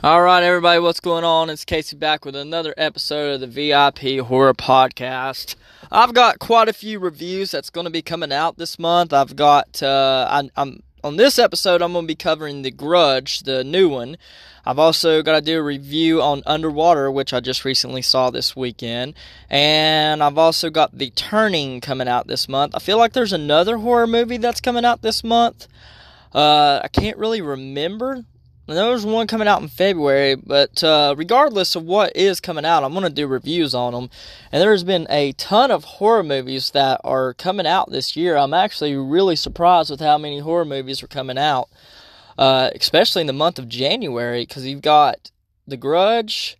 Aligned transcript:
All 0.00 0.22
right, 0.22 0.44
everybody, 0.44 0.78
what's 0.78 1.00
going 1.00 1.24
on? 1.24 1.50
It's 1.50 1.64
Casey 1.64 1.96
back 1.96 2.24
with 2.24 2.36
another 2.36 2.72
episode 2.76 3.34
of 3.34 3.40
the 3.40 3.48
VIP 3.48 4.24
Horror 4.24 4.54
Podcast. 4.54 5.56
I've 5.90 6.14
got 6.14 6.38
quite 6.38 6.68
a 6.68 6.72
few 6.72 7.00
reviews 7.00 7.50
that's 7.50 7.68
going 7.68 7.84
to 7.84 7.90
be 7.90 8.00
coming 8.00 8.32
out 8.32 8.58
this 8.58 8.78
month. 8.78 9.12
I've 9.12 9.34
got, 9.34 9.82
uh, 9.82 10.28
I, 10.30 10.50
I'm 10.56 10.84
on 11.02 11.16
this 11.16 11.36
episode, 11.36 11.82
I'm 11.82 11.94
going 11.94 12.04
to 12.04 12.06
be 12.06 12.14
covering 12.14 12.62
The 12.62 12.70
Grudge, 12.70 13.40
the 13.40 13.64
new 13.64 13.88
one. 13.88 14.16
I've 14.64 14.78
also 14.78 15.20
got 15.20 15.32
to 15.32 15.40
do 15.40 15.58
a 15.58 15.62
review 15.64 16.22
on 16.22 16.44
Underwater, 16.46 17.10
which 17.10 17.32
I 17.32 17.40
just 17.40 17.64
recently 17.64 18.02
saw 18.02 18.30
this 18.30 18.54
weekend. 18.54 19.14
And 19.50 20.22
I've 20.22 20.38
also 20.38 20.70
got 20.70 20.96
The 20.96 21.10
Turning 21.10 21.80
coming 21.80 22.06
out 22.06 22.28
this 22.28 22.48
month. 22.48 22.76
I 22.76 22.78
feel 22.78 22.98
like 22.98 23.14
there's 23.14 23.32
another 23.32 23.78
horror 23.78 24.06
movie 24.06 24.36
that's 24.36 24.60
coming 24.60 24.84
out 24.84 25.02
this 25.02 25.24
month. 25.24 25.66
Uh, 26.32 26.82
I 26.84 26.86
can't 26.86 27.16
really 27.16 27.40
remember 27.40 28.22
there 28.76 28.90
was 28.90 29.06
one 29.06 29.26
coming 29.26 29.48
out 29.48 29.62
in 29.62 29.68
February, 29.68 30.34
but 30.34 30.84
uh, 30.84 31.14
regardless 31.16 31.74
of 31.74 31.84
what 31.84 32.14
is 32.14 32.38
coming 32.38 32.66
out, 32.66 32.84
I'm 32.84 32.92
going 32.92 33.04
to 33.04 33.10
do 33.10 33.26
reviews 33.26 33.74
on 33.74 33.94
them. 33.94 34.10
And 34.52 34.60
there's 34.60 34.84
been 34.84 35.06
a 35.08 35.32
ton 35.32 35.70
of 35.70 35.84
horror 35.84 36.22
movies 36.22 36.72
that 36.72 37.00
are 37.02 37.32
coming 37.32 37.66
out 37.66 37.90
this 37.90 38.14
year. 38.14 38.36
I'm 38.36 38.52
actually 38.52 38.94
really 38.94 39.36
surprised 39.36 39.90
with 39.90 40.00
how 40.00 40.18
many 40.18 40.40
horror 40.40 40.66
movies 40.66 41.02
are 41.02 41.08
coming 41.08 41.38
out, 41.38 41.70
uh, 42.36 42.70
especially 42.74 43.22
in 43.22 43.26
the 43.26 43.32
month 43.32 43.58
of 43.58 43.70
January, 43.70 44.42
because 44.42 44.66
you've 44.66 44.82
got 44.82 45.30
The 45.66 45.78
Grudge, 45.78 46.58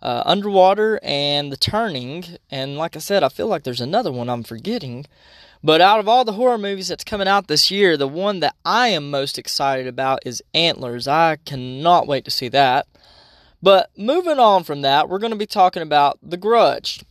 uh, 0.00 0.22
Underwater, 0.24 0.98
and 1.02 1.52
The 1.52 1.58
Turning. 1.58 2.38
And 2.50 2.78
like 2.78 2.96
I 2.96 3.00
said, 3.00 3.22
I 3.22 3.28
feel 3.28 3.48
like 3.48 3.64
there's 3.64 3.82
another 3.82 4.10
one 4.10 4.30
I'm 4.30 4.44
forgetting. 4.44 5.04
But 5.62 5.80
out 5.80 6.00
of 6.00 6.08
all 6.08 6.24
the 6.24 6.32
horror 6.32 6.58
movies 6.58 6.88
that's 6.88 7.04
coming 7.04 7.28
out 7.28 7.46
this 7.46 7.70
year, 7.70 7.96
the 7.96 8.08
one 8.08 8.40
that 8.40 8.56
I 8.64 8.88
am 8.88 9.10
most 9.10 9.38
excited 9.38 9.86
about 9.86 10.20
is 10.24 10.42
Antlers. 10.54 11.06
I 11.06 11.36
cannot 11.36 12.06
wait 12.06 12.24
to 12.24 12.30
see 12.30 12.48
that. 12.48 12.86
But 13.62 13.90
moving 13.96 14.38
on 14.38 14.64
from 14.64 14.80
that, 14.82 15.08
we're 15.08 15.18
going 15.18 15.32
to 15.32 15.38
be 15.38 15.46
talking 15.46 15.82
about 15.82 16.18
The 16.22 16.38
Grudge. 16.38 17.04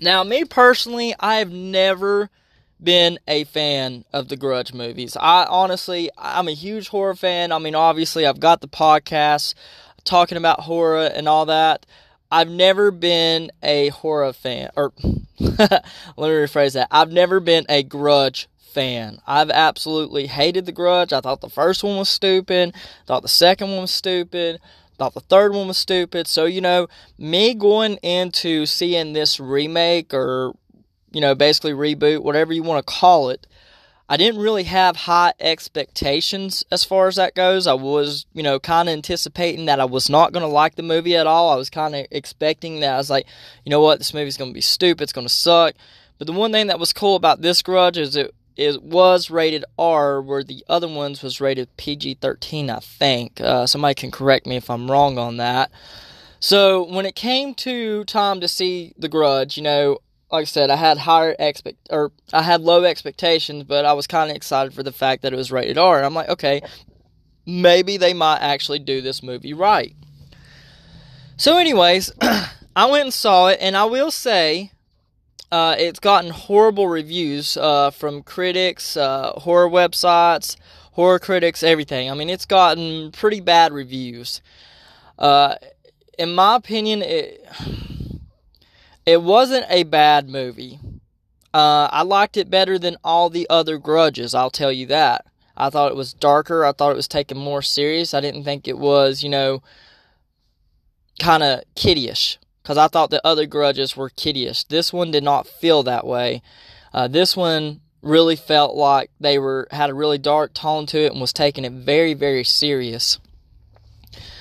Now, 0.00 0.24
me 0.24 0.44
personally, 0.44 1.14
I 1.20 1.36
have 1.36 1.52
never 1.52 2.30
been 2.82 3.18
a 3.28 3.44
fan 3.44 4.04
of 4.12 4.28
the 4.28 4.36
Grudge 4.36 4.72
movies. 4.72 5.16
I 5.18 5.44
honestly, 5.44 6.10
I'm 6.18 6.48
a 6.48 6.52
huge 6.52 6.88
horror 6.88 7.14
fan. 7.14 7.52
I 7.52 7.58
mean, 7.58 7.74
obviously, 7.76 8.26
I've 8.26 8.40
got 8.40 8.62
the 8.62 8.68
podcast 8.68 9.54
talking 10.04 10.38
about 10.38 10.60
horror 10.60 11.06
and 11.06 11.28
all 11.28 11.46
that. 11.46 11.86
I've 12.30 12.50
never 12.50 12.90
been 12.90 13.50
a 13.62 13.88
horror 13.88 14.32
fan, 14.32 14.70
or 14.76 14.92
let 15.38 15.60
me 15.68 15.80
rephrase 16.16 16.74
that. 16.74 16.88
I've 16.90 17.10
never 17.10 17.40
been 17.40 17.66
a 17.68 17.82
grudge 17.82 18.48
fan. 18.58 19.20
I've 19.26 19.50
absolutely 19.50 20.28
hated 20.28 20.66
the 20.66 20.72
grudge. 20.72 21.12
I 21.12 21.20
thought 21.20 21.40
the 21.40 21.48
first 21.48 21.82
one 21.82 21.96
was 21.98 22.08
stupid, 22.08 22.74
thought 23.06 23.22
the 23.22 23.28
second 23.28 23.70
one 23.70 23.80
was 23.80 23.90
stupid, 23.90 24.60
thought 24.96 25.14
the 25.14 25.20
third 25.20 25.52
one 25.52 25.68
was 25.68 25.78
stupid. 25.78 26.26
So, 26.26 26.44
you 26.44 26.60
know, 26.60 26.86
me 27.18 27.54
going 27.54 27.96
into 27.96 28.66
seeing 28.66 29.12
this 29.12 29.40
remake 29.40 30.14
or, 30.14 30.54
you 31.10 31.20
know, 31.20 31.34
basically 31.34 31.72
reboot, 31.72 32.22
whatever 32.22 32.52
you 32.52 32.62
want 32.62 32.86
to 32.86 32.92
call 32.92 33.30
it, 33.30 33.46
I 34.10 34.16
didn't 34.16 34.40
really 34.40 34.64
have 34.64 34.96
high 34.96 35.34
expectations 35.38 36.64
as 36.72 36.82
far 36.82 37.06
as 37.06 37.14
that 37.14 37.36
goes. 37.36 37.68
I 37.68 37.74
was, 37.74 38.26
you 38.32 38.42
know, 38.42 38.58
kind 38.58 38.88
of 38.88 38.92
anticipating 38.92 39.66
that 39.66 39.78
I 39.78 39.84
was 39.84 40.10
not 40.10 40.32
going 40.32 40.42
to 40.42 40.48
like 40.48 40.74
the 40.74 40.82
movie 40.82 41.16
at 41.16 41.28
all. 41.28 41.50
I 41.50 41.54
was 41.54 41.70
kind 41.70 41.94
of 41.94 42.06
expecting 42.10 42.80
that 42.80 42.94
I 42.94 42.96
was 42.96 43.08
like, 43.08 43.26
you 43.64 43.70
know 43.70 43.80
what, 43.80 43.98
this 43.98 44.12
movie's 44.12 44.36
going 44.36 44.50
to 44.50 44.54
be 44.54 44.60
stupid, 44.60 45.04
it's 45.04 45.12
going 45.12 45.28
to 45.28 45.32
suck. 45.32 45.76
But 46.18 46.26
the 46.26 46.32
one 46.32 46.50
thing 46.50 46.66
that 46.66 46.80
was 46.80 46.92
cool 46.92 47.14
about 47.14 47.40
this 47.40 47.62
Grudge 47.62 47.96
is 47.96 48.16
it 48.16 48.34
it 48.56 48.82
was 48.82 49.30
rated 49.30 49.64
R, 49.78 50.20
where 50.20 50.42
the 50.42 50.64
other 50.68 50.88
ones 50.88 51.22
was 51.22 51.40
rated 51.40 51.74
PG 51.76 52.14
13, 52.14 52.68
I 52.68 52.80
think. 52.80 53.40
Uh, 53.40 53.64
somebody 53.64 53.94
can 53.94 54.10
correct 54.10 54.44
me 54.44 54.56
if 54.56 54.68
I'm 54.68 54.90
wrong 54.90 55.18
on 55.18 55.36
that. 55.36 55.70
So 56.40 56.82
when 56.82 57.06
it 57.06 57.14
came 57.14 57.54
to 57.54 58.04
time 58.04 58.40
to 58.40 58.48
see 58.48 58.92
The 58.98 59.08
Grudge, 59.08 59.56
you 59.56 59.62
know, 59.62 59.98
like 60.30 60.42
I 60.42 60.44
said, 60.44 60.70
I 60.70 60.76
had 60.76 60.98
higher 60.98 61.34
expect 61.38 61.88
or 61.90 62.12
I 62.32 62.42
had 62.42 62.60
low 62.60 62.84
expectations, 62.84 63.64
but 63.64 63.84
I 63.84 63.92
was 63.92 64.06
kind 64.06 64.30
of 64.30 64.36
excited 64.36 64.72
for 64.72 64.82
the 64.82 64.92
fact 64.92 65.22
that 65.22 65.32
it 65.32 65.36
was 65.36 65.50
rated 65.50 65.78
R. 65.78 65.96
And 65.96 66.06
I'm 66.06 66.14
like, 66.14 66.28
okay, 66.28 66.62
maybe 67.46 67.96
they 67.96 68.14
might 68.14 68.38
actually 68.38 68.78
do 68.78 69.00
this 69.00 69.22
movie 69.22 69.54
right. 69.54 69.94
So, 71.36 71.56
anyways, 71.56 72.12
I 72.76 72.86
went 72.90 73.04
and 73.04 73.14
saw 73.14 73.48
it, 73.48 73.58
and 73.60 73.76
I 73.76 73.84
will 73.84 74.10
say 74.10 74.72
uh, 75.50 75.74
it's 75.78 75.98
gotten 75.98 76.30
horrible 76.30 76.86
reviews 76.86 77.56
uh, 77.56 77.90
from 77.90 78.22
critics, 78.22 78.96
uh, 78.96 79.32
horror 79.32 79.68
websites, 79.68 80.56
horror 80.92 81.18
critics, 81.18 81.62
everything. 81.62 82.10
I 82.10 82.14
mean, 82.14 82.30
it's 82.30 82.46
gotten 82.46 83.10
pretty 83.10 83.40
bad 83.40 83.72
reviews. 83.72 84.42
Uh, 85.18 85.56
in 86.18 86.34
my 86.34 86.56
opinion, 86.56 87.02
it 87.02 87.44
it 89.06 89.22
wasn't 89.22 89.66
a 89.68 89.82
bad 89.84 90.28
movie. 90.28 90.78
Uh, 91.52 91.88
I 91.90 92.02
liked 92.02 92.36
it 92.36 92.50
better 92.50 92.78
than 92.78 92.96
all 93.02 93.28
the 93.28 93.46
other 93.50 93.78
grudges, 93.78 94.34
I'll 94.34 94.50
tell 94.50 94.70
you 94.70 94.86
that. 94.86 95.26
I 95.56 95.68
thought 95.68 95.92
it 95.92 95.96
was 95.96 96.14
darker. 96.14 96.64
I 96.64 96.72
thought 96.72 96.92
it 96.92 96.96
was 96.96 97.08
taken 97.08 97.36
more 97.36 97.60
serious. 97.60 98.14
I 98.14 98.20
didn't 98.20 98.44
think 98.44 98.66
it 98.66 98.78
was, 98.78 99.22
you 99.22 99.28
know, 99.28 99.62
kind 101.18 101.42
of 101.42 101.62
kiddish 101.74 102.38
Because 102.62 102.78
I 102.78 102.88
thought 102.88 103.10
the 103.10 103.24
other 103.26 103.46
grudges 103.46 103.96
were 103.96 104.08
kiddish. 104.08 104.64
This 104.64 104.92
one 104.92 105.10
did 105.10 105.22
not 105.22 105.46
feel 105.46 105.82
that 105.82 106.06
way. 106.06 106.40
Uh, 106.94 107.08
this 107.08 107.36
one 107.36 107.80
really 108.00 108.36
felt 108.36 108.74
like 108.74 109.10
they 109.20 109.38
were 109.38 109.68
had 109.70 109.90
a 109.90 109.94
really 109.94 110.16
dark 110.16 110.54
tone 110.54 110.86
to 110.86 111.04
it 111.04 111.12
and 111.12 111.20
was 111.20 111.32
taking 111.32 111.66
it 111.66 111.72
very, 111.72 112.14
very 112.14 112.44
serious. 112.44 113.18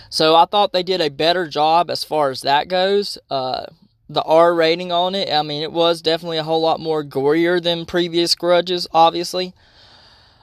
So 0.09 0.35
I 0.35 0.45
thought 0.45 0.71
they 0.71 0.83
did 0.83 1.01
a 1.01 1.09
better 1.09 1.47
job 1.47 1.91
as 1.91 2.03
far 2.03 2.29
as 2.29 2.41
that 2.41 2.67
goes. 2.67 3.17
Uh, 3.29 3.65
the 4.09 4.23
R 4.23 4.53
rating 4.53 4.91
on 4.91 5.13
it. 5.15 5.31
I 5.31 5.43
mean, 5.43 5.61
it 5.61 5.71
was 5.71 6.01
definitely 6.01 6.39
a 6.39 6.43
whole 6.43 6.61
lot 6.61 6.79
more 6.79 7.03
gorier 7.03 7.61
than 7.61 7.85
previous 7.85 8.35
Grudges, 8.35 8.87
obviously. 8.91 9.53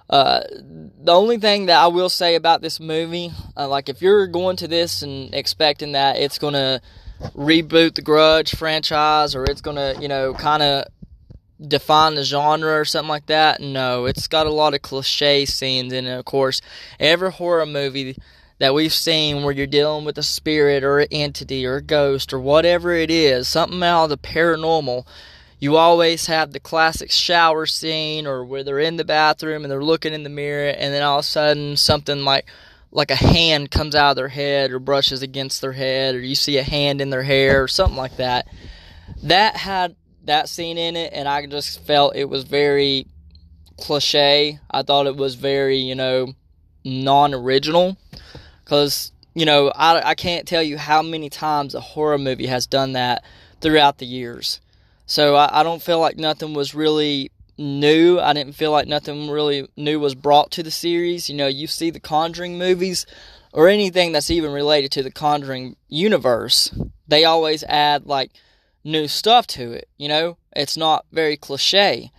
Uh, 0.09 0.43
the 0.51 1.13
only 1.13 1.37
thing 1.37 1.67
that 1.67 1.83
I 1.83 1.89
will 1.89 2.09
say 2.09 2.37
about 2.37 2.63
this 2.63 2.79
movie, 2.79 3.33
uh, 3.57 3.67
like 3.67 3.89
if 3.89 4.01
you're 4.01 4.29
going 4.29 4.57
to 4.59 4.69
this 4.69 5.03
and 5.03 5.35
expecting 5.35 5.93
that 5.93 6.17
it's 6.17 6.39
going 6.39 6.55
to 6.55 6.81
reboot 7.35 7.97
the 7.97 8.03
Grudge 8.03 8.55
franchise 8.55 9.35
or 9.35 9.45
it's 9.45 9.61
going 9.61 9.77
to, 9.77 10.01
you 10.01 10.07
know, 10.07 10.33
kind 10.33 10.63
of 10.63 10.85
define 11.67 12.15
the 12.15 12.23
genre 12.23 12.79
or 12.79 12.85
something 12.85 13.09
like 13.09 13.27
that, 13.27 13.61
no, 13.61 14.05
it's 14.05 14.29
got 14.29 14.47
a 14.47 14.53
lot 14.53 14.75
of 14.75 14.83
cliche 14.83 15.45
scenes 15.45 15.93
in 15.93 16.07
it. 16.07 16.19
Of 16.19 16.25
course, 16.25 16.61
every 17.01 17.33
horror 17.33 17.67
movie 17.67 18.17
that 18.59 18.75
we've 18.75 18.93
seen 18.93 19.43
where 19.43 19.53
you're 19.53 19.67
dealing 19.67 20.05
with 20.05 20.17
a 20.19 20.23
spirit 20.23 20.83
or 20.83 21.01
an 21.01 21.09
entity 21.11 21.67
or 21.67 21.77
a 21.77 21.83
ghost 21.83 22.33
or 22.33 22.41
whatever 22.41 22.93
it 22.93 23.11
is, 23.11 23.49
something 23.49 23.83
out 23.83 24.05
of 24.05 24.11
the 24.11 24.19
paranormal, 24.19 25.07
you 25.59 25.77
always 25.77 26.27
have 26.27 26.53
the 26.53 26.61
classic 26.61 27.11
shower 27.11 27.67
scene 27.67 28.27
or 28.27 28.45
where 28.45 28.65
they're 28.65 28.79
in 28.79 28.97
the 28.97 29.05
bathroom 29.05 29.65
and 29.65 29.71
they're 29.71 29.83
looking 29.83 30.13
in 30.13 30.23
the 30.23 30.31
mirror 30.31 30.71
and 30.71 30.93
then 30.93 31.03
all 31.03 31.19
of 31.19 31.25
a 31.25 31.29
sudden 31.29 31.77
something 31.77 32.25
like 32.25 32.47
like 32.93 33.11
a 33.11 33.17
hand 33.17 33.71
comes 33.71 33.95
out 33.95 34.11
of 34.11 34.17
their 34.17 34.29
head 34.29 34.71
or 34.71 34.79
brushes 34.79 35.21
against 35.21 35.61
their 35.61 35.73
head 35.73 36.15
or 36.15 36.21
you 36.21 36.35
see 36.35 36.57
a 36.57 36.63
hand 36.63 37.01
in 37.01 37.11
their 37.11 37.23
hair 37.23 37.63
or 37.63 37.69
something 37.69 37.97
like 37.97 38.17
that. 38.17 38.47
That 39.23 39.57
had 39.57 39.97
that 40.25 40.49
scene 40.49 40.79
in 40.79 40.97
it 40.97 41.13
and 41.13 41.29
I 41.29 41.45
just 41.47 41.85
felt 41.85 42.17
it 42.17 42.29
was 42.29 42.45
very 42.45 43.07
cliche. 43.79 44.59
I 44.71 44.83
thought 44.83 45.07
it 45.07 45.17
was 45.17 45.35
very, 45.35 45.77
you 45.79 45.95
know, 45.95 46.33
non-original 46.85 47.99
because, 48.67 49.13
you 49.33 49.47
know, 49.47 49.69
I, 49.69 50.11
I 50.11 50.15
can't 50.17 50.47
tell 50.47 50.63
you 50.63 50.77
how 50.77 51.01
many 51.01 51.31
times 51.31 51.75
a 51.75 51.81
horror 51.81 52.19
movie 52.19 52.47
has 52.47 52.67
done 52.67 52.95
that 52.95 53.23
throughout 53.61 53.99
the 53.99 54.07
years. 54.07 54.61
So 55.07 55.37
I, 55.37 55.61
I 55.61 55.63
don't 55.63 55.81
feel 55.81 56.01
like 56.01 56.17
nothing 56.17 56.53
was 56.53 56.75
really 56.75 57.31
new. 57.57 58.19
I 58.19 58.33
didn't 58.33 58.55
feel 58.55 58.73
like 58.73 58.89
nothing 58.89 59.31
really 59.31 59.69
new 59.77 60.01
was 60.01 60.17
brought 60.17 60.51
to 60.53 60.65
the 60.65 60.73
series. 60.73 61.31
You 61.31 61.37
know, 61.37 61.47
you 61.47 61.69
see 61.69 61.91
the 61.91 62.01
Conjuring 62.01 62.59
movies 62.59 63.07
or 63.53 63.69
anything 63.69 64.11
that's 64.11 64.31
even 64.31 64.51
related 64.51 64.91
to 64.93 65.03
the 65.05 65.13
Conjuring 65.13 65.77
universe, 65.89 66.77
they 67.07 67.25
always 67.25 67.63
add 67.65 68.05
like 68.05 68.33
new 68.83 69.07
stuff 69.07 69.47
to 69.47 69.73
it. 69.73 69.89
You 69.97 70.09
know, 70.09 70.39
it's 70.57 70.77
not 70.77 71.07
very 71.13 71.37
cliche. 71.37 72.11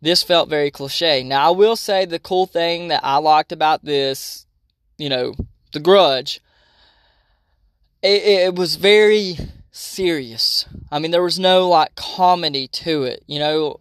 This 0.00 0.22
felt 0.22 0.48
very 0.48 0.70
cliche. 0.70 1.24
Now, 1.24 1.48
I 1.48 1.50
will 1.50 1.76
say 1.76 2.04
the 2.04 2.20
cool 2.20 2.46
thing 2.46 2.88
that 2.88 3.04
I 3.04 3.16
liked 3.16 3.50
about 3.50 3.84
this, 3.84 4.46
you 4.96 5.08
know, 5.08 5.34
the 5.72 5.80
Grudge, 5.80 6.40
it, 8.02 8.22
it 8.22 8.54
was 8.54 8.76
very 8.76 9.36
serious. 9.70 10.66
I 10.90 10.98
mean, 10.98 11.10
there 11.10 11.22
was 11.22 11.38
no 11.38 11.68
like 11.68 11.94
comedy 11.94 12.68
to 12.68 13.04
it. 13.04 13.22
You 13.26 13.38
know, 13.38 13.80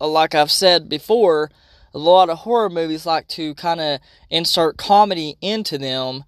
like 0.00 0.34
I've 0.34 0.50
said 0.50 0.88
before, 0.88 1.50
a 1.92 1.98
lot 1.98 2.30
of 2.30 2.38
horror 2.38 2.70
movies 2.70 3.06
like 3.06 3.28
to 3.28 3.54
kind 3.54 3.80
of 3.80 4.00
insert 4.30 4.76
comedy 4.76 5.36
into 5.40 5.78
them, 5.78 6.24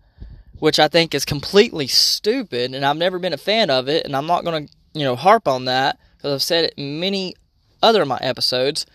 which 0.58 0.78
I 0.78 0.88
think 0.88 1.14
is 1.14 1.24
completely 1.24 1.86
stupid, 1.86 2.74
and 2.74 2.84
I've 2.84 2.96
never 2.96 3.18
been 3.18 3.32
a 3.32 3.38
fan 3.38 3.70
of 3.70 3.88
it, 3.88 4.04
and 4.04 4.16
I'm 4.16 4.26
not 4.26 4.44
going 4.44 4.66
to, 4.66 4.74
you 4.94 5.04
know, 5.04 5.16
harp 5.16 5.48
on 5.48 5.66
that 5.66 5.98
because 6.16 6.34
I've 6.34 6.42
said 6.42 6.64
it 6.66 6.74
in 6.76 7.00
many 7.00 7.34
other 7.82 8.02
of 8.02 8.08
my 8.08 8.18
episodes. 8.20 8.86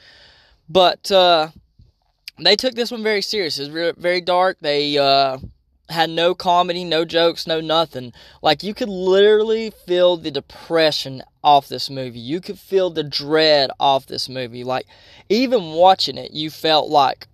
But 0.69 1.11
uh, 1.11 1.49
they 2.39 2.55
took 2.55 2.73
this 2.75 2.91
one 2.91 3.03
very 3.03 3.21
serious. 3.21 3.59
It's 3.59 3.69
very 3.97 4.21
dark. 4.21 4.57
They 4.61 4.97
uh, 4.97 5.37
had 5.91 6.09
no 6.09 6.33
comedy, 6.33 6.83
no 6.83 7.05
jokes, 7.05 7.47
no 7.47 7.61
nothing. 7.61 8.13
Like 8.41 8.63
you 8.63 8.73
could 8.73 8.89
literally 8.89 9.71
feel 9.71 10.17
the 10.17 10.31
depression 10.31 11.23
off 11.43 11.67
this 11.67 11.89
movie. 11.89 12.19
You 12.19 12.41
could 12.41 12.59
feel 12.59 12.89
the 12.89 13.03
dread 13.03 13.71
off 13.79 14.05
this 14.05 14.29
movie. 14.29 14.63
Like 14.63 14.85
even 15.29 15.73
watching 15.73 16.17
it, 16.17 16.31
you 16.31 16.49
felt 16.49 16.89
like 16.89 17.27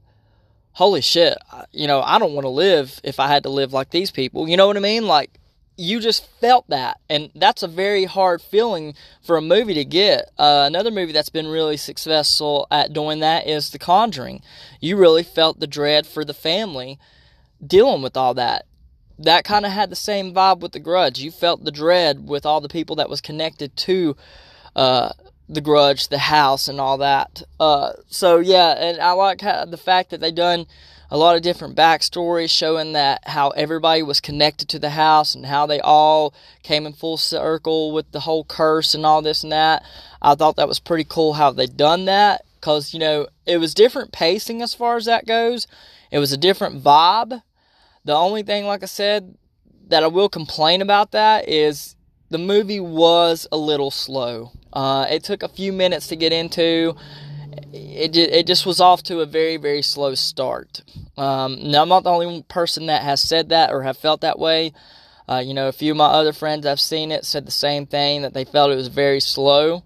holy 0.74 1.02
shit, 1.02 1.38
you 1.72 1.88
know, 1.88 2.02
I 2.02 2.20
don't 2.20 2.34
want 2.34 2.46
to 2.46 2.50
live 2.50 3.02
if 3.04 3.20
I 3.20 3.28
had 3.28 3.44
to 3.44 3.50
live 3.50 3.74
like 3.74 3.90
these 3.90 4.12
people. 4.12 4.48
You 4.48 4.58
know 4.58 4.68
what 4.68 4.78
I 4.78 4.82
mean? 4.82 5.08
Like 5.08 5.40
you 5.78 6.00
just 6.00 6.26
felt 6.40 6.68
that 6.70 7.00
and 7.08 7.30
that's 7.36 7.62
a 7.62 7.68
very 7.68 8.06
hard 8.06 8.42
feeling 8.42 8.96
for 9.22 9.38
a 9.38 9.42
movie 9.42 9.76
to 9.76 9.86
get 9.86 10.32
uh, 10.40 10.64
another 10.66 10.90
movie 10.90 11.12
that's 11.12 11.30
been 11.30 11.48
really 11.48 11.78
successful 11.78 12.68
at 12.72 12.94
doing 12.94 13.20
that 13.20 13.48
is 13.48 13.70
the 13.70 13.78
conjuring 13.78 14.42
you 14.82 14.98
really 14.98 15.22
felt 15.22 15.60
the 15.60 15.68
dread 15.68 16.08
for 16.08 16.26
the 16.26 16.34
family 16.34 17.00
dealing 17.66 18.02
with 18.02 18.18
all 18.18 18.34
that. 18.36 18.66
That 19.20 19.44
kind 19.44 19.66
of 19.66 19.72
had 19.72 19.90
the 19.90 19.96
same 19.96 20.34
vibe 20.34 20.60
with 20.60 20.74
the 20.74 20.80
grudge. 20.80 21.20
You 21.20 21.32
felt 21.32 21.64
the 21.64 21.72
dread 21.72 22.28
with 22.28 22.46
all 22.46 22.62
the 22.62 22.70
people 22.70 22.98
that 22.98 23.10
was 23.10 23.20
connected 23.20 23.76
to 23.78 24.16
uh, 24.76 25.10
the 25.50 25.62
grudge, 25.62 26.10
the 26.10 26.20
house, 26.20 26.68
and 26.68 26.80
all 26.80 26.98
that. 27.00 27.42
Uh, 27.60 27.94
so 28.08 28.38
yeah, 28.38 28.74
and 28.78 29.00
I 29.00 29.12
like 29.14 29.42
how, 29.42 29.66
the 29.66 29.78
fact 29.78 30.12
that 30.12 30.20
they 30.20 30.32
done 30.32 30.68
a 31.10 31.18
lot 31.18 31.36
of 31.36 31.42
different 31.42 31.76
backstories 31.76 32.50
showing 32.50 32.94
that 32.94 33.26
how 33.28 33.50
everybody 33.52 34.04
was 34.04 34.20
connected 34.20 34.68
to 34.70 34.80
the 34.80 34.90
house 34.90 35.36
and 35.36 35.46
how 35.46 35.66
they 35.66 35.80
all 35.80 36.34
came 36.64 36.86
in 36.86 36.94
full 36.94 37.18
circle 37.18 37.94
with 37.94 38.12
the 38.12 38.20
whole 38.22 38.44
curse 38.44 38.94
and 38.94 39.06
all 39.06 39.22
this 39.22 39.44
and 39.44 39.52
that. 39.52 39.84
I 40.22 40.36
thought 40.36 40.58
that 40.58 40.68
was 40.68 40.80
pretty 40.80 41.06
cool 41.06 41.34
how 41.34 41.52
they 41.52 41.68
done 41.68 42.06
that 42.06 42.44
because 42.56 42.94
you 42.94 43.00
know 43.00 43.28
it 43.46 43.58
was 43.58 43.74
different 43.74 44.12
pacing 44.12 44.62
as 44.62 44.74
far 44.74 44.98
as 44.98 45.06
that 45.06 45.26
goes. 45.26 45.68
It 46.12 46.20
was 46.20 46.32
a 46.32 46.38
different 46.38 46.84
vibe 46.84 47.42
the 48.08 48.16
only 48.16 48.42
thing, 48.42 48.66
like 48.66 48.84
I 48.84 48.88
said, 48.88 49.36
that 49.90 50.02
I 50.04 50.08
will 50.08 50.30
complain 50.30 50.82
about 50.82 51.12
that 51.12 51.48
is 51.50 51.96
the 52.30 52.38
movie 52.38 52.80
was 52.80 53.48
a 53.52 53.58
little 53.58 53.92
slow. 53.92 54.52
Uh, 54.72 55.06
it 55.10 55.24
took 55.24 55.44
a 55.44 55.50
few 55.50 55.74
minutes 55.74 56.08
to 56.08 56.16
get 56.16 56.32
into. 56.32 56.96
It, 57.74 58.16
it 58.16 58.48
just 58.48 58.66
was 58.66 58.80
off 58.80 59.04
to 59.04 59.20
a 59.20 59.26
very, 59.26 59.58
very 59.58 59.82
slow 59.82 60.16
start. 60.16 60.82
Um, 61.18 61.70
now, 61.70 61.82
I'm 61.82 61.90
not 61.90 62.04
the 62.04 62.12
only 62.12 62.44
person 62.44 62.86
that 62.86 63.04
has 63.04 63.22
said 63.22 63.50
that 63.50 63.72
or 63.72 63.84
have 63.84 63.98
felt 63.98 64.22
that 64.22 64.40
way. 64.40 64.72
Uh, 65.28 65.44
you 65.46 65.54
know, 65.54 65.68
a 65.68 65.74
few 65.74 65.92
of 65.92 65.98
my 65.98 66.06
other 66.06 66.32
friends 66.32 66.66
I've 66.66 66.80
seen 66.80 67.12
it 67.12 67.26
said 67.26 67.46
the 67.46 67.52
same 67.52 67.86
thing 67.86 68.22
that 68.22 68.34
they 68.34 68.46
felt 68.46 68.72
it 68.72 68.76
was 68.76 68.88
very 68.88 69.20
slow. 69.20 69.84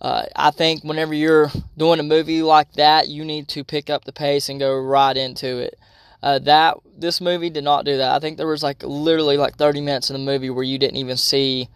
Uh, 0.00 0.24
I 0.34 0.50
think 0.52 0.84
whenever 0.84 1.12
you're 1.12 1.50
doing 1.76 2.00
a 2.00 2.02
movie 2.02 2.42
like 2.42 2.72
that, 2.72 3.08
you 3.08 3.24
need 3.26 3.48
to 3.48 3.62
pick 3.62 3.90
up 3.90 4.04
the 4.04 4.12
pace 4.12 4.48
and 4.48 4.58
go 4.58 4.74
right 4.74 5.16
into 5.16 5.58
it. 5.58 5.78
Uh, 6.22 6.38
that 6.38 6.76
this 6.96 7.20
movie 7.20 7.50
did 7.50 7.64
not 7.64 7.84
do 7.84 7.96
that. 7.96 8.14
I 8.14 8.20
think 8.20 8.36
there 8.36 8.46
was 8.46 8.62
like 8.62 8.82
literally 8.82 9.36
like 9.36 9.56
30 9.56 9.80
minutes 9.80 10.08
in 10.08 10.14
the 10.14 10.32
movie 10.32 10.50
where 10.50 10.64
you 10.64 10.78
didn't 10.78 10.96
even 10.96 11.16
see 11.16 11.68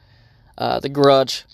uh, 0.56 0.78
the 0.80 0.88
grudge 0.88 1.44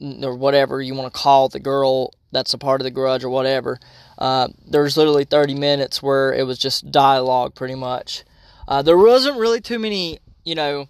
or 0.00 0.34
whatever 0.34 0.80
you 0.80 0.94
want 0.94 1.12
to 1.12 1.18
call 1.18 1.48
the 1.48 1.60
girl 1.60 2.12
that's 2.32 2.54
a 2.54 2.58
part 2.58 2.80
of 2.80 2.84
the 2.84 2.90
grudge 2.90 3.22
or 3.22 3.28
whatever. 3.28 3.78
Uh, 4.18 4.48
there 4.66 4.82
was 4.82 4.96
literally 4.96 5.24
30 5.24 5.54
minutes 5.54 6.02
where 6.02 6.32
it 6.32 6.46
was 6.46 6.58
just 6.58 6.90
dialogue 6.90 7.54
pretty 7.54 7.74
much. 7.74 8.24
Uh, 8.66 8.82
there 8.82 8.96
wasn't 8.96 9.38
really 9.38 9.60
too 9.60 9.78
many, 9.78 10.18
you 10.44 10.54
know, 10.54 10.86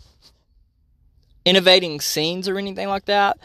innovating 1.45 2.01
scenes 2.01 2.49
or 2.49 2.59
anything 2.59 2.89
like 2.89 3.07
that. 3.07 3.39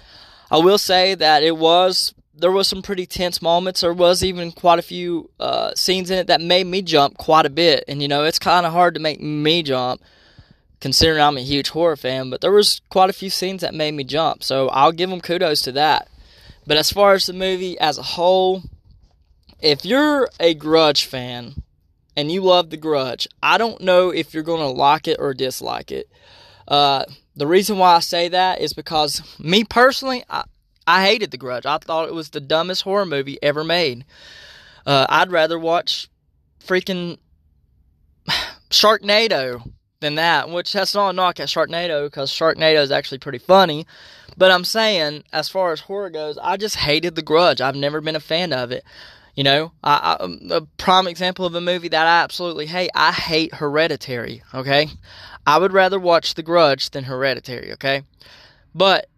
I 0.51 0.57
will 0.59 0.77
say 0.77 1.15
that 1.15 1.43
it 1.43 1.57
was 1.57 2.13
there 2.39 2.51
was 2.51 2.67
some 2.67 2.81
pretty 2.81 3.05
tense 3.05 3.41
moments. 3.41 3.81
There 3.81 3.93
was 3.93 4.23
even 4.23 4.51
quite 4.51 4.79
a 4.79 4.83
few 4.83 5.29
uh, 5.39 5.73
scenes 5.75 6.11
in 6.11 6.19
it 6.19 6.27
that 6.27 6.41
made 6.41 6.67
me 6.67 6.81
jump 6.81 7.17
quite 7.17 7.45
a 7.45 7.49
bit. 7.49 7.83
And 7.87 8.01
you 8.01 8.07
know, 8.07 8.23
it's 8.23 8.39
kind 8.39 8.65
of 8.65 8.73
hard 8.73 8.93
to 8.93 8.99
make 8.99 9.19
me 9.19 9.63
jump, 9.63 10.01
considering 10.79 11.21
I'm 11.21 11.37
a 11.37 11.41
huge 11.41 11.69
horror 11.69 11.95
fan. 11.95 12.29
But 12.29 12.41
there 12.41 12.51
was 12.51 12.81
quite 12.89 13.09
a 13.09 13.13
few 13.13 13.29
scenes 13.29 13.61
that 13.61 13.73
made 13.73 13.93
me 13.93 14.03
jump. 14.03 14.43
So 14.43 14.69
I'll 14.69 14.91
give 14.91 15.09
them 15.09 15.21
kudos 15.21 15.61
to 15.63 15.71
that. 15.73 16.07
But 16.65 16.77
as 16.77 16.91
far 16.91 17.13
as 17.13 17.25
the 17.25 17.33
movie 17.33 17.79
as 17.79 17.97
a 17.97 18.03
whole, 18.03 18.63
if 19.61 19.85
you're 19.85 20.29
a 20.39 20.53
Grudge 20.53 21.05
fan 21.05 21.63
and 22.15 22.31
you 22.31 22.41
love 22.41 22.69
The 22.69 22.77
Grudge, 22.77 23.27
I 23.41 23.57
don't 23.57 23.81
know 23.81 24.09
if 24.09 24.33
you're 24.33 24.43
going 24.43 24.61
to 24.61 24.67
like 24.67 25.07
it 25.07 25.17
or 25.19 25.33
dislike 25.33 25.91
it. 25.91 26.09
Uh, 26.67 27.05
the 27.35 27.47
reason 27.47 27.77
why 27.77 27.95
I 27.95 27.99
say 27.99 28.27
that 28.27 28.59
is 28.59 28.73
because 28.73 29.21
me 29.39 29.63
personally, 29.63 30.23
I, 30.29 30.43
I 30.87 31.05
hated 31.05 31.31
The 31.31 31.37
Grudge. 31.37 31.65
I 31.65 31.77
thought 31.77 32.07
it 32.07 32.15
was 32.15 32.29
the 32.29 32.39
dumbest 32.39 32.83
horror 32.83 33.05
movie 33.05 33.37
ever 33.43 33.63
made. 33.63 34.05
Uh, 34.85 35.05
I'd 35.09 35.31
rather 35.31 35.59
watch 35.59 36.09
freaking 36.65 37.17
Sharknado 38.69 39.69
than 39.99 40.15
that, 40.15 40.49
which 40.49 40.71
that's 40.71 40.95
not 40.95 41.09
a 41.09 41.13
knock 41.13 41.39
at 41.39 41.49
Sharknado 41.49 42.05
because 42.05 42.31
Sharknado 42.31 42.81
is 42.81 42.91
actually 42.91 43.17
pretty 43.17 43.37
funny. 43.37 43.85
But 44.37 44.51
I'm 44.51 44.63
saying, 44.63 45.23
as 45.33 45.49
far 45.49 45.71
as 45.71 45.81
horror 45.81 46.09
goes, 46.09 46.37
I 46.37 46.57
just 46.57 46.77
hated 46.77 47.15
The 47.15 47.21
Grudge. 47.21 47.59
I've 47.59 47.75
never 47.75 47.99
been 48.01 48.15
a 48.15 48.21
fan 48.21 48.53
of 48.53 48.71
it. 48.71 48.83
You 49.35 49.43
know, 49.43 49.71
I, 49.83 50.17
I, 50.19 50.23
um, 50.23 50.39
a 50.49 50.61
prime 50.61 51.07
example 51.07 51.45
of 51.45 51.53
a 51.53 51.61
movie 51.61 51.89
that 51.89 52.07
I 52.07 52.23
absolutely 52.23 52.65
hate. 52.65 52.89
I 52.95 53.11
hate 53.11 53.53
Hereditary. 53.55 54.41
Okay, 54.53 54.89
I 55.45 55.57
would 55.59 55.73
rather 55.73 55.99
watch 55.99 56.33
The 56.33 56.43
Grudge 56.43 56.89
than 56.91 57.03
Hereditary. 57.03 57.73
Okay, 57.73 58.03
but 58.73 59.09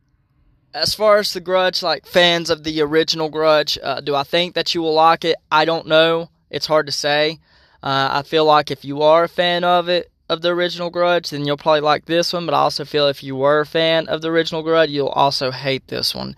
as 0.74 0.94
far 0.94 1.18
as 1.18 1.34
the 1.34 1.40
Grudge, 1.40 1.82
like 1.82 2.06
fans 2.06 2.50
of 2.50 2.64
the 2.64 2.82
original 2.82 3.30
Grudge, 3.30 3.78
uh, 3.82 4.02
do 4.02 4.16
I 4.16 4.24
think 4.24 4.56
that 4.56 4.74
you 4.76 4.82
will 4.82 4.94
like 4.94 5.26
it? 5.26 5.38
I 5.52 5.66
don't 5.66 5.88
know. 5.88 6.30
It's 6.50 6.68
hard 6.68 6.86
to 6.86 6.92
say. 6.92 7.40
Uh, 7.82 8.10
I 8.12 8.24
feel 8.24 8.46
like 8.46 8.72
if 8.72 8.84
you 8.84 9.02
are 9.02 9.24
a 9.24 9.30
fan 9.30 9.64
of 9.64 9.90
it, 9.90 10.12
of 10.30 10.42
the 10.42 10.50
original 10.50 10.92
Grudge, 10.92 11.32
then 11.32 11.46
you'll 11.46 11.58
probably 11.58 11.82
like 11.82 12.06
this 12.06 12.34
one. 12.34 12.46
But 12.46 12.54
I 12.54 12.60
also 12.60 12.86
feel 12.86 13.08
if 13.08 13.24
you 13.24 13.36
were 13.36 13.62
a 13.62 13.66
fan 13.66 14.08
of 14.08 14.22
the 14.22 14.30
original 14.30 14.62
Grudge, 14.62 14.92
you'll 14.92 15.08
also 15.08 15.52
hate 15.52 15.88
this 15.88 16.14
one. 16.14 16.36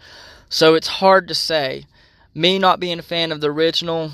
So 0.50 0.76
it's 0.76 0.88
hard 0.88 1.28
to 1.28 1.36
say. 1.36 1.86
Me 2.34 2.58
not 2.58 2.80
being 2.80 3.00
a 3.00 3.04
fan 3.04 3.34
of 3.34 3.42
the 3.42 3.52
original, 3.52 4.12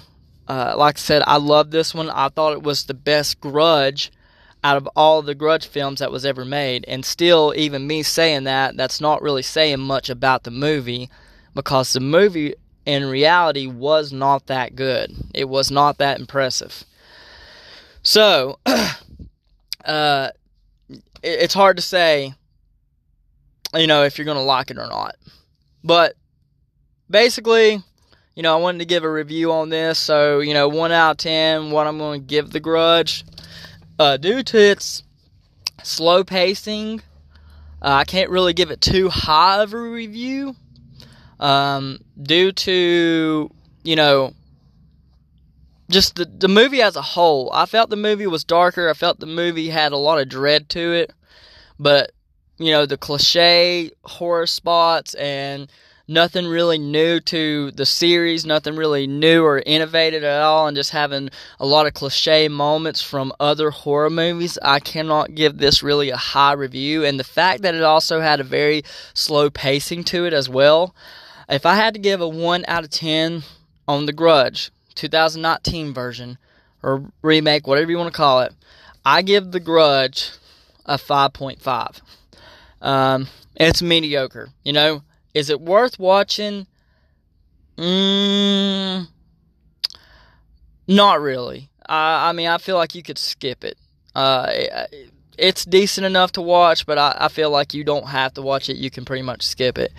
uh, 0.48 0.74
like 0.76 0.98
I 0.98 1.00
said, 1.00 1.22
I 1.28 1.38
love 1.38 1.70
this 1.70 1.94
one. 1.94 2.10
I 2.10 2.30
thought 2.30 2.54
it 2.54 2.64
was 2.64 2.86
the 2.86 2.96
best 2.96 3.40
Grudge 3.40 4.12
out 4.64 4.78
of 4.78 4.88
all 4.96 5.22
the 5.22 5.36
Grudge 5.36 5.68
films 5.68 6.00
that 6.00 6.12
was 6.12 6.26
ever 6.26 6.46
made. 6.46 6.86
And 6.88 7.06
still, 7.06 7.54
even 7.56 7.88
me 7.88 8.04
saying 8.04 8.44
that, 8.46 8.76
that's 8.76 9.00
not 9.00 9.22
really 9.22 9.44
saying 9.44 9.80
much 9.80 10.10
about 10.10 10.44
the 10.44 10.52
movie 10.52 11.10
because 11.54 11.94
the 11.94 12.00
movie 12.00 12.54
in 12.86 13.06
reality 13.06 13.68
was 13.68 14.12
not 14.12 14.48
that 14.48 14.76
good. 14.76 15.14
It 15.34 15.50
was 15.50 15.70
not 15.70 15.98
that 15.98 16.20
impressive. 16.20 16.84
So, 18.02 18.60
uh, 19.86 20.30
it's 21.22 21.54
hard 21.54 21.78
to 21.78 21.84
say, 21.84 22.34
you 23.74 23.88
know, 23.88 24.04
if 24.04 24.18
you're 24.18 24.26
going 24.26 24.38
to 24.38 24.44
like 24.44 24.72
it 24.72 24.78
or 24.78 24.88
not. 24.88 25.16
But 25.84 26.16
basically, 27.10 27.82
you 28.36 28.44
know, 28.44 28.54
I 28.54 28.62
wanted 28.62 28.80
to 28.80 28.86
give 28.86 29.04
a 29.04 29.12
review 29.12 29.52
on 29.52 29.70
this. 29.70 29.98
So, 29.98 30.40
you 30.40 30.54
know, 30.54 30.68
1 30.68 30.92
out 30.92 31.12
of 31.12 31.18
10, 31.18 31.72
what 31.72 31.88
I'm 31.88 31.98
going 31.98 32.22
to 32.22 32.26
give 32.26 32.52
The 32.52 32.60
Grudge. 32.60 33.26
Uh, 34.00 34.18
due 34.18 34.44
to 34.44 34.58
its 34.58 35.04
slow 35.84 36.24
pacing, 36.24 37.02
uh, 37.82 37.94
I 37.94 38.04
can't 38.04 38.30
really 38.30 38.54
give 38.54 38.72
it 38.72 38.82
too 38.82 39.10
high 39.10 39.62
of 39.62 39.74
a 39.74 39.80
review. 39.80 40.56
Um, 41.40 42.00
due 42.22 42.52
to, 42.52 43.52
you 43.84 43.96
know, 43.96 44.34
just 45.90 46.16
the, 46.16 46.26
the 46.26 46.48
movie 46.48 46.82
as 46.82 46.96
a 46.96 47.02
whole. 47.02 47.52
I 47.54 47.66
felt 47.66 47.90
the 47.90 47.96
movie 47.96 48.28
was 48.28 48.44
darker. 48.44 48.90
I 48.90 48.94
felt 48.94 49.20
the 49.20 49.26
movie 49.26 49.70
had 49.70 49.92
a 49.92 49.98
lot 49.98 50.20
of 50.20 50.30
dread 50.30 50.70
to 50.70 50.94
it. 50.94 51.14
But, 51.80 52.12
you 52.58 52.72
know, 52.72 52.86
the 52.86 52.98
cliche 52.98 53.92
horror 54.04 54.48
spots 54.48 55.14
and 55.16 55.72
nothing 56.08 56.48
really 56.48 56.78
new 56.78 57.20
to 57.20 57.72
the 57.72 57.86
series, 57.86 58.46
nothing 58.46 58.76
really 58.76 59.08
new 59.08 59.44
or 59.44 59.60
innovative 59.66 60.24
at 60.24 60.42
all, 60.42 60.68
and 60.68 60.76
just 60.76 60.92
having 60.92 61.30
a 61.60 61.66
lot 61.66 61.86
of 61.86 61.94
cliche 61.94 62.48
moments 62.48 63.02
from 63.02 63.34
other 63.40 63.72
horror 63.72 64.10
movies, 64.10 64.58
I 64.62 64.80
cannot 64.80 65.36
give 65.36 65.58
this 65.58 65.84
really 65.84 66.10
a 66.10 66.18
high 66.18 66.54
review. 66.54 67.04
And 67.04 67.20
the 67.20 67.24
fact 67.24 67.62
that 67.64 67.76
it 67.76 67.84
also 67.84 68.22
had 68.22 68.40
a 68.40 68.46
very 68.46 68.84
slow 69.14 69.50
pacing 69.50 70.06
to 70.06 70.26
it 70.26 70.34
as 70.34 70.48
well. 70.48 70.96
If 71.50 71.66
I 71.66 71.76
had 71.76 71.94
to 71.94 72.00
give 72.00 72.22
a 72.22 72.28
1 72.28 72.66
out 72.68 72.84
of 72.84 72.90
10 72.90 73.44
on 73.88 74.06
The 74.06 74.14
Grudge, 74.14 74.72
2019 74.96 75.94
version, 75.94 76.38
or 76.84 77.06
remake, 77.22 77.68
whatever 77.68 77.92
you 77.92 77.98
want 77.98 78.12
to 78.14 78.18
call 78.18 78.42
it, 78.42 78.54
I 79.06 79.22
give 79.22 79.52
The 79.52 79.60
Grudge 79.60 80.32
a 80.86 80.98
5.5. 80.98 82.02
Um, 82.82 83.28
it's 83.56 83.82
mediocre. 83.82 84.50
You 84.64 84.74
know, 84.74 85.04
is 85.38 85.52
it 85.52 85.62
worth 85.62 86.00
watching? 86.00 86.66
Mm, 87.78 89.08
not 90.88 91.22
really. 91.22 91.70
I, 91.88 92.30
I 92.30 92.32
mean, 92.32 92.48
I 92.48 92.58
feel 92.58 92.76
like 92.76 92.96
you 92.96 93.04
could 93.04 93.20
skip 93.20 93.64
it. 93.64 93.78
Uh, 94.16 94.48
it, 94.50 95.12
it's 95.38 95.64
decent 95.64 96.06
enough 96.06 96.32
to 96.34 96.42
watch, 96.42 96.88
but 96.88 96.98
I, 96.98 97.16
I 97.20 97.28
feel 97.28 97.52
like 97.52 97.76
you 97.76 97.84
don't 97.84 98.08
have 98.08 98.34
to 98.34 98.42
watch 98.42 98.68
it. 98.68 98.78
You 98.78 98.90
can 98.90 99.06
pretty 99.06 99.22
much 99.22 99.44
skip 99.44 99.78
it. 99.78 99.94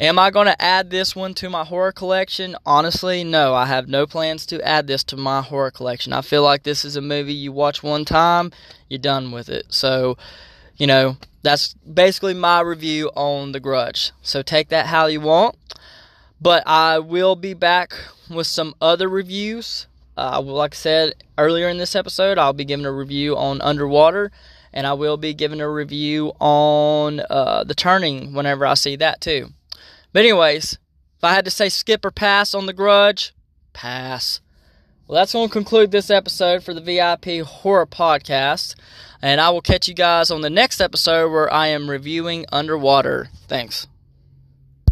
Am 0.00 0.18
I 0.18 0.32
going 0.32 0.48
to 0.48 0.60
add 0.60 0.90
this 0.90 1.14
one 1.14 1.32
to 1.34 1.48
my 1.48 1.62
horror 1.62 1.92
collection? 1.92 2.56
Honestly, 2.66 3.22
no. 3.22 3.54
I 3.54 3.66
have 3.66 3.86
no 3.88 4.04
plans 4.04 4.44
to 4.46 4.60
add 4.66 4.88
this 4.88 5.04
to 5.04 5.16
my 5.16 5.42
horror 5.42 5.70
collection. 5.70 6.12
I 6.12 6.22
feel 6.22 6.42
like 6.42 6.64
this 6.64 6.84
is 6.84 6.96
a 6.96 7.00
movie 7.00 7.34
you 7.34 7.52
watch 7.52 7.84
one 7.84 8.04
time, 8.04 8.50
you're 8.88 8.98
done 8.98 9.30
with 9.30 9.48
it. 9.48 9.66
So, 9.68 10.16
you 10.82 10.88
know, 10.88 11.16
that's 11.44 11.74
basically 11.74 12.34
my 12.34 12.60
review 12.60 13.08
on 13.14 13.52
The 13.52 13.60
Grudge. 13.60 14.10
So 14.20 14.42
take 14.42 14.70
that 14.70 14.86
how 14.86 15.06
you 15.06 15.20
want. 15.20 15.54
But 16.40 16.64
I 16.66 16.98
will 16.98 17.36
be 17.36 17.54
back 17.54 17.94
with 18.28 18.48
some 18.48 18.74
other 18.80 19.08
reviews. 19.08 19.86
Uh, 20.16 20.42
like 20.42 20.74
I 20.74 20.76
said 20.76 21.14
earlier 21.38 21.68
in 21.68 21.78
this 21.78 21.94
episode, 21.94 22.36
I'll 22.36 22.52
be 22.52 22.64
giving 22.64 22.84
a 22.84 22.90
review 22.90 23.36
on 23.36 23.60
Underwater, 23.60 24.32
and 24.72 24.84
I 24.84 24.94
will 24.94 25.16
be 25.16 25.34
giving 25.34 25.60
a 25.60 25.70
review 25.70 26.32
on 26.40 27.20
uh, 27.30 27.62
The 27.62 27.76
Turning 27.76 28.34
whenever 28.34 28.66
I 28.66 28.74
see 28.74 28.96
that 28.96 29.20
too. 29.20 29.50
But, 30.12 30.24
anyways, 30.24 30.80
if 31.16 31.22
I 31.22 31.32
had 31.32 31.44
to 31.44 31.52
say 31.52 31.68
skip 31.68 32.04
or 32.04 32.10
pass 32.10 32.54
on 32.54 32.66
The 32.66 32.72
Grudge, 32.72 33.32
pass. 33.72 34.40
Well, 35.06 35.20
that's 35.20 35.32
going 35.32 35.48
to 35.48 35.52
conclude 35.52 35.90
this 35.90 36.10
episode 36.10 36.62
for 36.62 36.72
the 36.72 36.80
VIP 36.80 37.44
Horror 37.44 37.86
Podcast. 37.86 38.74
And 39.20 39.40
I 39.40 39.50
will 39.50 39.60
catch 39.60 39.88
you 39.88 39.94
guys 39.94 40.30
on 40.30 40.40
the 40.40 40.50
next 40.50 40.80
episode 40.80 41.30
where 41.30 41.52
I 41.52 41.68
am 41.68 41.90
reviewing 41.90 42.46
Underwater. 42.50 43.28
Thanks. 43.46 43.86